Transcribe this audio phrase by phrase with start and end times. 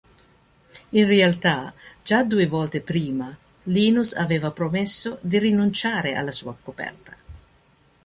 [0.93, 1.71] In realtà,
[2.03, 7.15] già due volte prima Linus aveva promesso di rinunciare alla sua coperta.